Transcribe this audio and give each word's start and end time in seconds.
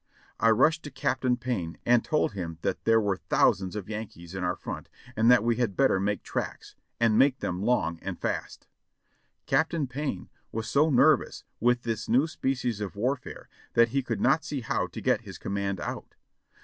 I 0.39 0.49
rushed 0.49 0.81
to 0.85 0.89
Captain 0.89 1.37
Payne 1.37 1.77
and 1.85 2.03
told 2.03 2.33
him 2.33 2.57
that 2.63 2.85
there 2.85 2.99
were 2.99 3.17
thousands 3.17 3.75
of 3.75 3.87
Yankees 3.87 4.33
in 4.33 4.43
our 4.43 4.55
front, 4.55 4.89
and 5.15 5.29
that 5.29 5.43
we 5.43 5.57
had 5.57 5.77
better 5.77 5.99
make 5.99 6.23
tracks— 6.23 6.75
and 6.99 7.19
make 7.19 7.37
them 7.37 7.61
long 7.61 7.99
and 8.01 8.19
fast. 8.19 8.65
Cap 9.45 9.69
tain 9.69 9.85
Payne 9.85 10.29
was 10.51 10.67
so 10.67 10.89
nervous 10.89 11.43
with 11.59 11.83
this 11.83 12.09
new 12.09 12.25
species 12.25 12.81
of 12.81 12.95
warfare 12.95 13.47
that 13.73 13.89
he 13.89 14.01
could 14.01 14.21
not 14.21 14.43
see 14.43 14.61
how 14.61 14.87
to 14.87 15.01
get 15.01 15.21
his 15.21 15.37
command 15.37 15.79
out. 15.79 16.15